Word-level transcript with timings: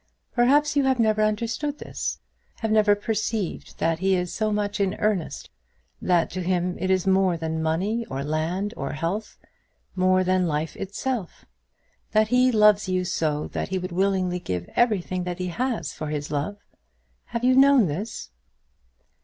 Perhaps 0.33 0.75
you 0.75 0.85
have 0.85 0.97
never 0.97 1.21
understood 1.21 1.77
this; 1.77 2.17
have 2.61 2.71
never 2.71 2.95
perceived 2.95 3.77
that 3.77 3.99
he 3.99 4.15
is 4.15 4.33
so 4.33 4.51
much 4.51 4.79
in 4.79 4.95
earnest, 4.95 5.51
that 6.01 6.31
to 6.31 6.41
him 6.41 6.75
it 6.79 6.89
is 6.89 7.05
more 7.05 7.37
than 7.37 7.61
money, 7.61 8.03
or 8.07 8.23
land, 8.23 8.73
or 8.75 8.93
health, 8.93 9.37
more 9.95 10.23
than 10.23 10.47
life 10.47 10.75
itself; 10.75 11.45
that 12.13 12.29
he 12.29 12.51
so 12.51 12.57
loves 12.57 12.85
that 13.53 13.67
he 13.69 13.77
would 13.77 13.91
willingly 13.91 14.39
give 14.39 14.67
everything 14.75 15.23
that 15.23 15.37
he 15.37 15.49
has 15.49 15.93
for 15.93 16.07
his 16.07 16.31
love? 16.31 16.57
Have 17.25 17.43
you 17.43 17.55
known 17.55 17.85
this?" 17.85 18.31